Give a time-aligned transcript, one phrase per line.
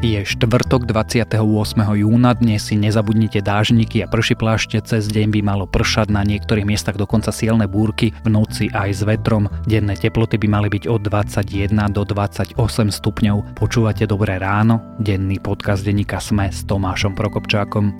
[0.00, 1.36] Je štvrtok 28.
[1.76, 6.64] júna, dnes si nezabudnite dážniky a prší plášte, cez deň by malo pršať na niektorých
[6.64, 9.52] miestach dokonca silné búrky, v noci aj s vetrom.
[9.68, 12.56] Denné teploty by mali byť od 21 do 28
[12.88, 13.60] stupňov.
[13.60, 17.92] Počúvate Dobré ráno, denný podcast denníka Sme s Tomášom Prokopčákom.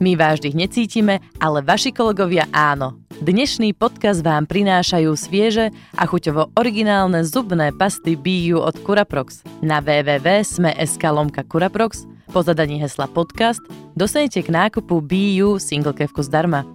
[0.00, 3.01] My vás necítime, ale vaši kolegovia áno.
[3.22, 9.46] Dnešný podcast vám prinášajú svieže a chuťovo originálne zubné pasty BU od Curaprox.
[9.62, 12.02] Na www.sme.sk lomka Curaprox
[12.34, 13.62] po zadaní hesla podcast
[13.94, 16.66] dostanete k nákupu BU single kevku zdarma.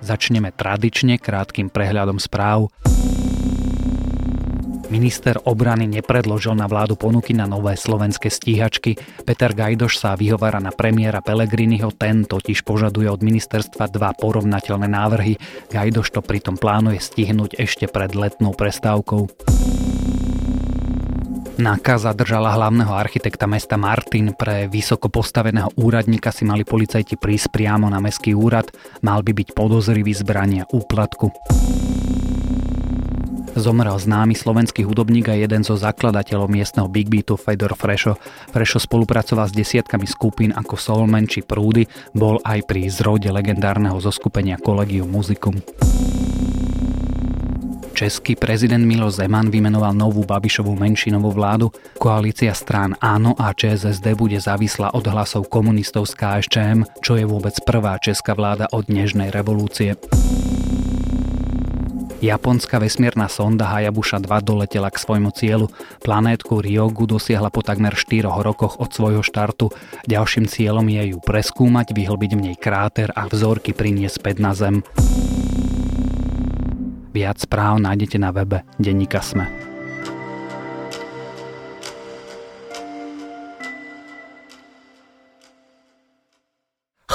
[0.00, 2.72] Začneme tradične krátkým prehľadom správ.
[4.90, 8.98] Minister obrany nepredložil na vládu ponuky na nové slovenské stíhačky.
[9.22, 15.38] Peter Gajdoš sa vyhovára na premiéra Pelegriniho, ten totiž požaduje od ministerstva dva porovnateľné návrhy.
[15.70, 19.30] Gajdoš to pritom plánuje stihnúť ešte pred letnou prestávkou.
[21.60, 24.34] NAKA zadržala hlavného architekta mesta Martin.
[24.34, 28.66] Pre vysoko postaveného úradníka si mali policajti prísť priamo na mestský úrad.
[29.06, 31.30] Mal by byť podozrivý zbrania úplatku.
[33.58, 38.14] Zomrel známy slovenský hudobník a jeden zo zakladateľov miestneho Big Beatu Fedor Frešo.
[38.54, 41.84] Frešo spolupracoval s desiatkami skupín ako Soulman či Prúdy,
[42.14, 45.58] bol aj pri zrode legendárneho zoskupenia Collegium Musicum.
[48.00, 51.68] Český prezident Milo Zeman vymenoval novú Babišovú menšinovú vládu.
[52.00, 57.52] Koalícia strán Áno a ČSSD bude závislá od hlasov komunistov z KSČM, čo je vôbec
[57.68, 60.00] prvá česká vláda od dnežnej revolúcie.
[62.20, 65.72] Japonská vesmírna sonda Hayabusa 2 doletela k svojmu cieľu.
[66.04, 69.72] Planétku Ryogu dosiahla po takmer 4 rokoch od svojho štartu.
[70.04, 74.84] Ďalším cieľom je ju preskúmať, vyhlbiť v nej kráter a vzorky priniesť späť na Zem.
[77.16, 79.59] Viac správ nájdete na webe Denníka Sme.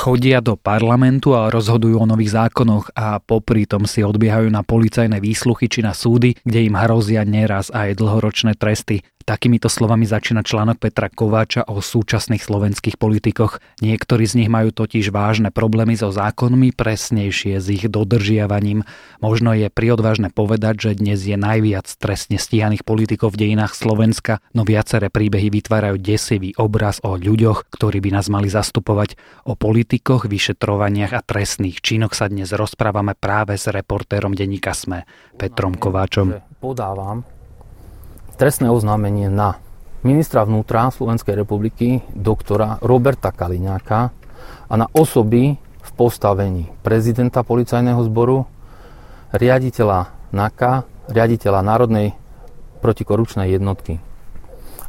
[0.06, 5.18] Chodia do parlamentu a rozhodujú o nových zákonoch a popri tom si odbiehajú na policajné
[5.18, 9.02] výsluchy či na súdy, kde im hrozia neraz aj dlhoročné tresty.
[9.26, 13.58] Takýmito slovami začína článok Petra Kováča o súčasných slovenských politikoch.
[13.82, 18.86] Niektorí z nich majú totiž vážne problémy so zákonmi, presnejšie s ich dodržiavaním.
[19.26, 24.62] Možno je priodvážne povedať, že dnes je najviac trestne stíhaných politikov v dejinách Slovenska, no
[24.62, 29.18] viaceré príbehy vytvárajú desivý obraz o ľuďoch, ktorí by nás mali zastupovať.
[29.50, 35.74] O politikoch, vyšetrovaniach a trestných činoch sa dnes rozprávame práve s reportérom denníka SME, Petrom
[35.74, 36.38] Kováčom.
[36.62, 37.35] Podávam
[38.36, 39.58] trestné oznámenie na
[40.04, 44.12] ministra vnútra Slovenskej republiky, doktora Roberta Kaliňáka
[44.70, 48.46] a na osoby v postavení prezidenta policajného zboru,
[49.34, 52.14] riaditeľa NAKA, riaditeľa Národnej
[52.84, 53.98] protikorupčnej jednotky.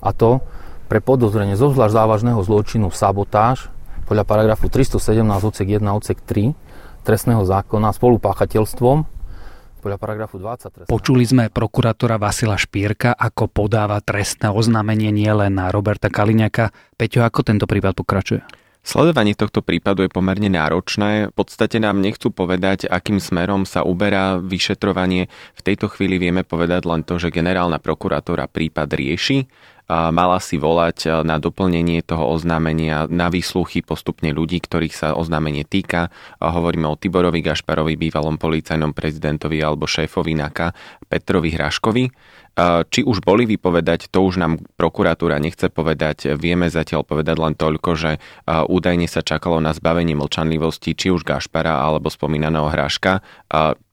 [0.02, 0.44] A to
[0.90, 3.72] pre podozrenie zo zvlášť závažného zločinu sabotáž
[4.06, 6.54] podľa paragrafu 317 odsek 1 odsek 3
[7.02, 9.15] trestného zákona spolupáchateľstvom
[9.86, 16.10] podľa paragrafu 20 Počuli sme prokurátora Vasila Špírka, ako podáva trestné oznámenie nielen na Roberta
[16.10, 16.74] Kaliňaka.
[16.98, 18.42] Peťo, ako tento prípad pokračuje?
[18.82, 21.30] Sledovanie tohto prípadu je pomerne náročné.
[21.30, 25.30] V podstate nám nechcú povedať, akým smerom sa uberá vyšetrovanie.
[25.54, 29.46] V tejto chvíli vieme povedať len to, že generálna prokurátora prípad rieši
[29.86, 35.62] mala si volať e, na doplnenie toho oznámenia na výsluchy postupne ľudí, ktorých sa oznámenie
[35.62, 36.10] týka.
[36.42, 40.74] Hovoríme o Tiborovi Gašparovi, bývalom policajnom prezidentovi alebo šéfovi NAKA
[41.06, 42.04] Petrovi Hraškovi.
[42.06, 42.10] E,
[42.90, 46.34] či už boli vypovedať, to už nám prokuratúra nechce povedať.
[46.34, 48.20] Vieme zatiaľ povedať len toľko, že e,
[48.66, 53.22] údajne sa čakalo na zbavenie mlčanlivosti či už Gašpara alebo spomínaného Hraška.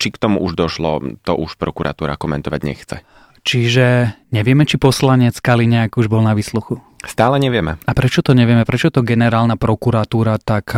[0.01, 2.97] Či k tomu už došlo, to už prokuratúra komentovať nechce.
[3.43, 6.79] Čiže nevieme, či poslanec Kaliňák už bol na výsluchu.
[7.03, 7.75] Stále nevieme.
[7.83, 8.63] A prečo to nevieme?
[8.63, 10.71] Prečo to generálna prokuratúra tak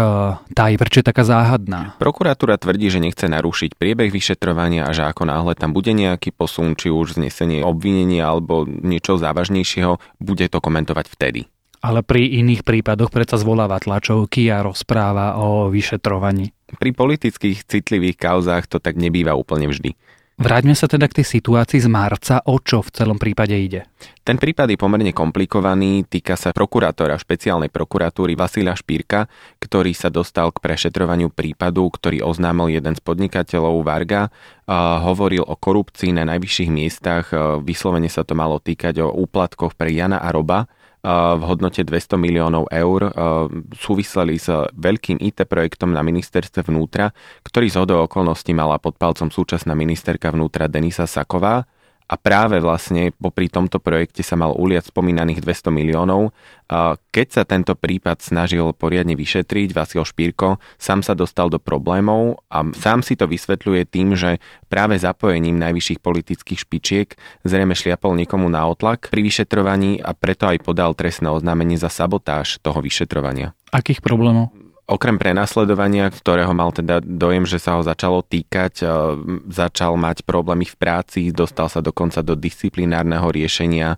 [0.49, 0.73] tají?
[0.73, 1.93] Prečo je taká záhadná?
[2.01, 6.73] Prokuratúra tvrdí, že nechce narušiť priebeh vyšetrovania a že ako náhle tam bude nejaký posun,
[6.73, 11.45] či už znesenie obvinenia alebo niečo závažnejšieho, bude to komentovať vtedy.
[11.85, 16.49] Ale pri iných prípadoch predsa zvoláva tlačovky a rozpráva o vyšetrovaní.
[16.81, 19.93] Pri politických citlivých kauzách to tak nebýva úplne vždy.
[20.35, 23.87] Vráťme sa teda k tej situácii z marca, o čo v celom prípade ide.
[24.19, 29.31] Ten prípad je pomerne komplikovaný, týka sa prokurátora špeciálnej prokuratúry Vasila Špírka,
[29.63, 34.27] ktorý sa dostal k prešetrovaniu prípadu, ktorý oznámil jeden z podnikateľov Varga,
[34.67, 37.31] a hovoril o korupcii na najvyšších miestach,
[37.63, 40.67] vyslovene sa to malo týkať o úplatkoch pre Jana a Roba,
[41.05, 43.13] v hodnote 200 miliónov eur
[43.77, 47.13] súviseli s veľkým IT projektom na ministerstve vnútra,
[47.45, 51.69] ktorý z hodou okolností mala pod palcom súčasná ministerka vnútra Denisa Saková
[52.05, 56.37] a práve vlastne popri tomto projekte sa mal uliať spomínaných 200 miliónov.
[57.09, 62.65] Keď sa tento prípad snažil poriadne vyšetriť, Vasil Špírko sám sa dostal do problémov a
[62.77, 64.37] sám si to vysvetľuje tým, že
[64.69, 67.07] práve zapojením najvyšších politických špičiek
[67.45, 72.61] zrejme šliapol niekomu na otlak pri vyšetrovaní a preto aj podal trestné oznámenie za sabotáž
[72.61, 73.53] toho vyšetrovania.
[73.73, 74.53] Akých problémov?
[74.85, 78.87] Okrem prenasledovania, ktorého mal teda dojem, že sa ho začalo týkať, e,
[79.49, 83.97] začal mať problémy v práci, dostal sa dokonca do disciplinárneho riešenia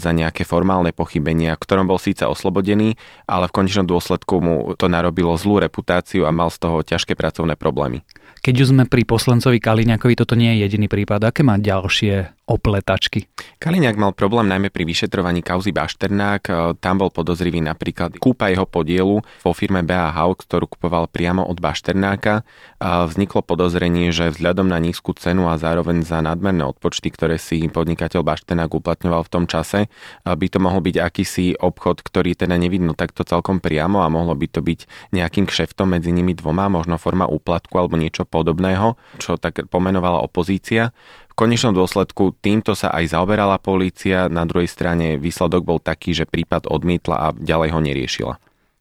[0.00, 2.96] za nejaké formálne pochybenia, ktorom bol síce oslobodený,
[3.28, 7.60] ale v konečnom dôsledku mu to narobilo zlú reputáciu a mal z toho ťažké pracovné
[7.60, 8.00] problémy.
[8.40, 11.32] Keď už sme pri poslancovi Kaliňakovi, toto nie je jediný prípad.
[11.32, 13.26] Aké má ďalšie opletačky?
[13.58, 16.42] Kaliňák mal problém najmä pri vyšetrovaní kauzy Bašternák.
[16.46, 21.56] E, tam bol podozrivý napríklad kúpa jeho podielu vo firme BAH, ktorú kupoval priamo od
[21.58, 22.44] Bašternáka.
[22.84, 28.20] Vzniklo podozrenie, že vzhľadom na nízku cenu a zároveň za nadmerné odpočty, ktoré si podnikateľ
[28.20, 29.88] Bašternák uplatňoval v tom čase,
[30.24, 34.46] by to mohol byť akýsi obchod, ktorý teda nevidno takto celkom priamo a mohlo by
[34.52, 39.64] to byť nejakým kšeftom medzi nimi dvoma, možno forma úplatku alebo niečo podobného, čo tak
[39.72, 40.92] pomenovala opozícia.
[41.34, 46.70] Konečnom dôsledku týmto sa aj zaoberala polícia, na druhej strane výsledok bol taký, že prípad
[46.70, 48.34] odmietla a ďalej ho neriešila.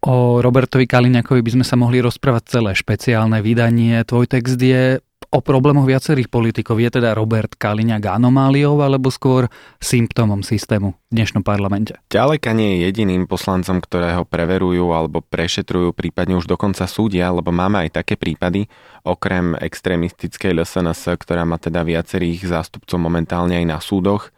[0.04, 4.04] O Robertovi Kaliňakovi by sme sa mohli rozprávať celé špeciálne vydanie.
[4.04, 5.00] Tvoj text je
[5.34, 6.78] o problémoch viacerých politikov.
[6.78, 9.50] Je teda Robert Kaliňák anomáliou alebo skôr
[9.82, 11.98] symptómom systému v dnešnom parlamente?
[12.14, 17.82] Ďaleka nie je jediným poslancom, ktorého preverujú alebo prešetrujú, prípadne už dokonca súdia, lebo máme
[17.82, 18.70] aj také prípady,
[19.02, 24.30] okrem extrémistickej LSNS, ktorá má teda viacerých zástupcov momentálne aj na súdoch.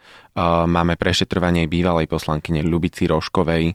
[0.44, 3.72] Máme prešetrovanie bývalej poslankyne Ľubici Roškovej,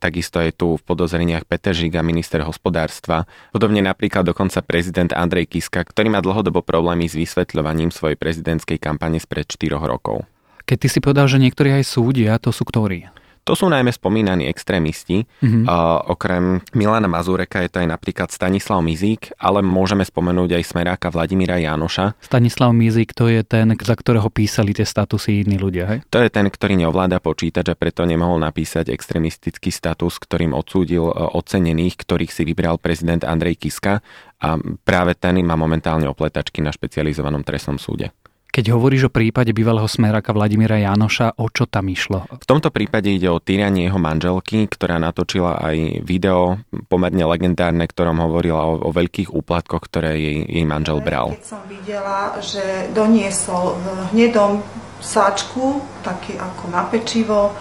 [0.00, 3.28] takisto je tu v podozreniach Peter Žiga, minister hospodárstva.
[3.52, 9.20] Podobne napríklad dokonca prezident Andrej Kiska, ktorý má dlhodobo problémy s vysvetľovaním svojej prezidentskej kampane
[9.20, 10.24] spred 4 rokov.
[10.64, 13.12] Keď ty si povedal, že niektorí aj súdia, to sú ktorí?
[13.46, 15.22] To sú najmä spomínaní extrémisti.
[15.22, 15.70] Mm-hmm.
[15.70, 21.14] Uh, okrem Milana Mazureka je to aj napríklad Stanislav Mizík, ale môžeme spomenúť aj smeráka
[21.14, 22.18] Vladimíra Jánoša.
[22.18, 25.98] Stanislav Mizík to je ten, za ktorého písali tie statusy iní ľudia, hej?
[26.10, 31.14] To je ten, ktorý neovláda počítač a preto nemohol napísať extrémistický status, ktorým odsúdil e,
[31.14, 34.02] ocenených, ktorých si vybral prezident Andrej Kiska
[34.42, 34.48] a
[34.82, 38.10] práve ten má momentálne opletačky na špecializovanom trestnom súde.
[38.56, 42.24] Keď hovoríš o prípade bývalého smeráka Vladimíra Janoša, o čo tam išlo?
[42.40, 46.56] V tomto prípade ide o týranie jeho manželky, ktorá natočila aj video
[46.88, 51.36] pomerne legendárne, ktorom hovorila o, o veľkých úplatkoch, ktoré jej, jej manžel bral.
[51.36, 53.86] Keď som videla, že doniesol v
[54.16, 54.64] hnedom
[55.04, 57.52] sáčku, taký ako na pečivo,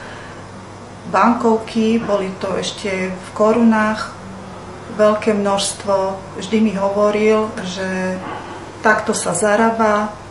[1.12, 4.16] bankovky, boli to ešte v korunách,
[4.96, 5.96] veľké množstvo.
[6.40, 8.16] Vždy mi hovoril, že
[8.80, 10.24] takto sa zarába,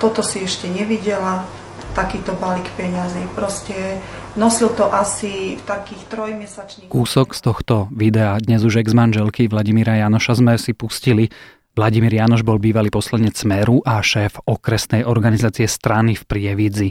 [0.00, 1.44] toto si ešte nevidela,
[1.92, 3.20] takýto balík peňazí.
[3.36, 4.00] Proste
[4.40, 6.88] nosil to asi v takých trojmesačných...
[6.88, 11.28] Kúsok z tohto videa dnes už ex-manželky Vladimíra Janoša sme si pustili.
[11.76, 16.88] Vladimír Janoš bol bývalý poslanec Smeru a šéf okresnej organizácie strany v Prievidzi.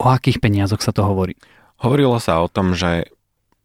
[0.00, 1.36] O akých peniazoch sa to hovorí?
[1.84, 3.12] Hovorilo sa o tom, že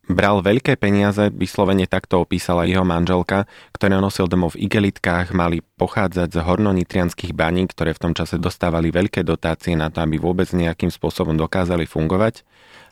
[0.04, 6.28] Bral veľké peniaze, vyslovene takto opísala jeho manželka, ktoré nosil domov v igelitkách, mali pochádzať
[6.28, 10.92] z hornonitrianských baní, ktoré v tom čase dostávali veľké dotácie na to, aby vôbec nejakým
[10.92, 12.44] spôsobom dokázali fungovať.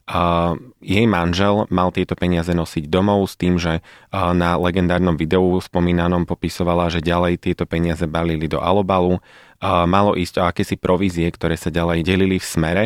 [0.08, 6.24] A jej manžel mal tieto peniaze nosiť domov s tým, že na legendárnom videu spomínanom
[6.24, 9.20] popisovala, že ďalej tieto peniaze balili do alobalu.
[9.62, 12.86] Malo ísť o akési provízie, ktoré sa ďalej delili v smere.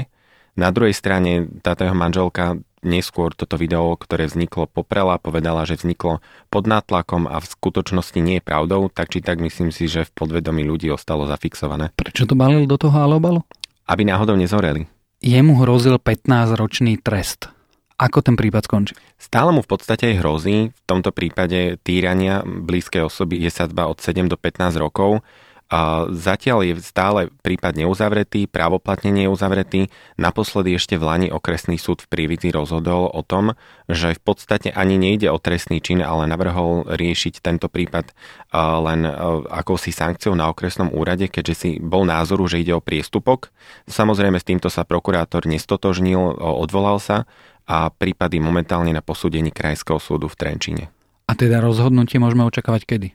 [0.57, 6.21] Na druhej strane táto jeho manželka neskôr toto video, ktoré vzniklo, poprela, povedala, že vzniklo
[6.53, 10.13] pod nátlakom a v skutočnosti nie je pravdou, tak či tak myslím si, že v
[10.13, 11.91] podvedomí ľudí ostalo zafixované.
[11.97, 13.41] Prečo to balil do toho alobalu?
[13.89, 14.85] Aby náhodou nezoreli.
[15.25, 17.49] Jemu hrozil 15-ročný trest.
[17.95, 18.93] Ako ten prípad skončí?
[19.15, 24.27] Stále mu v podstate hrozí, v tomto prípade týrania blízkej osoby je sadzba od 7
[24.27, 25.23] do 15 rokov
[26.13, 29.89] zatiaľ je stále prípad neuzavretý, právoplatne neuzavretý.
[30.15, 33.57] Naposledy ešte v Lani okresný súd v Prívidzi rozhodol o tom,
[33.89, 38.13] že v podstate ani nejde o trestný čin, ale navrhol riešiť tento prípad
[38.55, 39.09] len
[39.49, 43.49] akousi sankciou na okresnom úrade, keďže si bol názoru, že ide o priestupok.
[43.89, 47.25] Samozrejme s týmto sa prokurátor nestotožnil, odvolal sa
[47.65, 50.93] a prípady momentálne na posúdení Krajského súdu v Trenčíne.
[51.25, 53.07] A teda rozhodnutie môžeme očakávať kedy?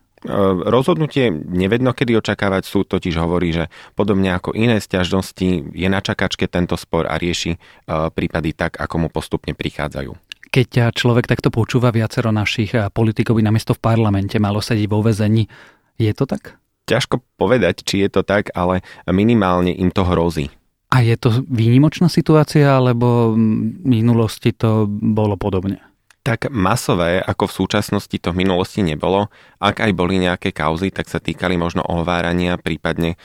[0.67, 6.45] Rozhodnutie nevedno kedy očakávať, súd totiž hovorí, že podobne ako iné stiažnosti je na čakačke
[6.45, 7.57] tento spor a rieši
[7.89, 10.13] prípady tak, ako mu postupne prichádzajú.
[10.51, 15.49] Keď človek takto počúva viacero našich politikov by namiesto v parlamente malo sedieť vo vezení,
[15.97, 16.61] je to tak?
[16.91, 20.51] Ťažko povedať, či je to tak, ale minimálne im to hrozí.
[20.91, 23.39] A je to výnimočná situácia, alebo v
[23.87, 25.79] minulosti to bolo podobne?
[26.21, 29.33] Tak masové, ako v súčasnosti to v minulosti nebolo.
[29.57, 33.17] Ak aj boli nejaké kauzy, tak sa týkali možno ohovárania, prípadne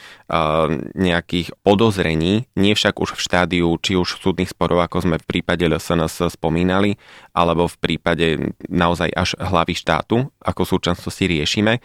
[0.98, 5.70] nejakých podozrení, nie však už v štádiu, či už súdnych sporov, ako sme v prípade
[5.70, 6.98] LSNS spomínali,
[7.38, 8.25] alebo v prípade
[8.65, 11.77] naozaj až hlavy štátu, ako súčasnosti riešime.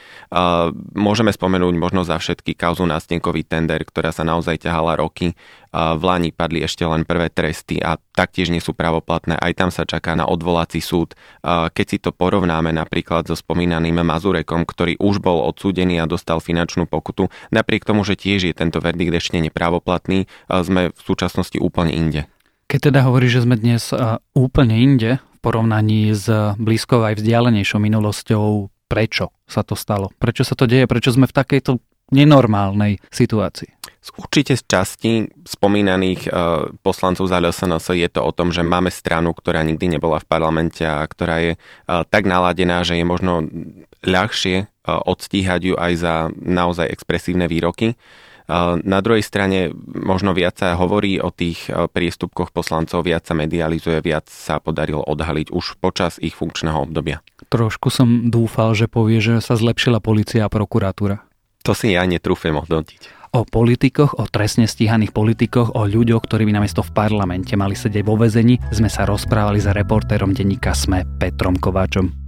[0.97, 5.37] Môžeme spomenúť možno za všetky kauzu nástenkový tender, ktorá sa naozaj ťahala roky
[5.71, 9.39] v Lani padli ešte len prvé tresty a taktiež nie sú pravoplatné.
[9.39, 11.15] Aj tam sa čaká na odvolací súd.
[11.47, 16.91] Keď si to porovnáme napríklad so spomínaným Mazurekom, ktorý už bol odsúdený a dostal finančnú
[16.91, 22.31] pokutu, napriek tomu, že tiež je tento verdikt ešte nepravoplatný, sme v súčasnosti úplne inde.
[22.71, 23.91] Keď teda hovorí, že sme dnes
[24.39, 30.15] úplne inde v porovnaní s blízkou aj vzdialenejšou minulosťou, prečo sa to stalo?
[30.23, 30.87] Prečo sa to deje?
[30.87, 31.83] Prečo sme v takejto
[32.15, 33.75] nenormálnej situácii?
[34.01, 35.13] Určite z časti
[35.45, 40.23] spomínaných uh, poslancov za LSNS je to o tom, že máme stranu, ktorá nikdy nebola
[40.23, 43.45] v parlamente a ktorá je uh, tak naladená, že je možno
[44.01, 47.95] ľahšie odstíhať ju aj za naozaj expresívne výroky.
[48.83, 54.27] Na druhej strane možno viac sa hovorí o tých priestupkoch poslancov, viac sa medializuje, viac
[54.27, 57.23] sa podarilo odhaliť už počas ich funkčného obdobia.
[57.47, 61.23] Trošku som dúfal, že povie, že sa zlepšila policia a prokuratúra.
[61.63, 66.59] To si ja netrúfem hodnotiť o politikoch, o trestne stíhaných politikoch, o ľuďoch, ktorí by
[66.59, 71.55] namiesto v parlamente mali sedieť vo vezení, sme sa rozprávali s reportérom denníka SME Petrom
[71.55, 72.20] Kováčom.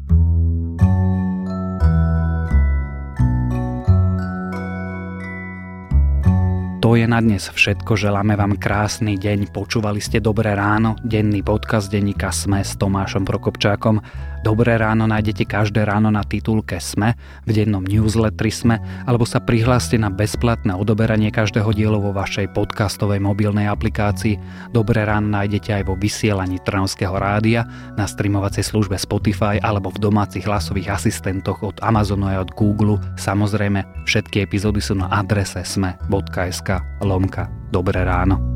[6.83, 7.95] To je na dnes všetko.
[7.95, 9.55] Želáme vám krásny deň.
[9.55, 14.03] Počúvali ste Dobré ráno, denný podcast denníka SME s Tomášom Prokopčákom.
[14.43, 17.15] Dobré ráno nájdete každé ráno na titulke SME,
[17.47, 23.23] v dennom newsletteri SME, alebo sa prihláste na bezplatné odoberanie každého dielu vo vašej podcastovej
[23.23, 24.35] mobilnej aplikácii.
[24.75, 27.63] Dobré ráno nájdete aj vo vysielaní Trnavského rádia,
[27.95, 32.99] na streamovacej službe Spotify alebo v domácich hlasových asistentoch od Amazonu aj od Google.
[33.15, 38.52] Samozrejme, všetky epizódy sú na adrese sme.sk lomka Dobré ráno.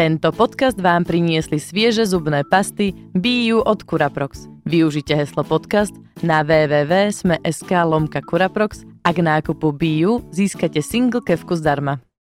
[0.00, 4.48] Tento podcast vám priniesli svieže zubné pasty BU od Curaprox.
[4.64, 5.92] Využite heslo podcast
[6.24, 12.00] na www.sme.sk lomka Curaprox a nákupu BU získate single kevku zdarma.